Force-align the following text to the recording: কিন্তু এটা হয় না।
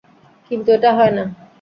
কিন্তু 0.51 0.69
এটা 0.71 0.89
হয় 0.97 1.13
না। 1.17 1.23